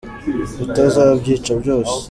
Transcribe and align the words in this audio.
Utazabyica 0.63 1.51
byose 1.61 1.95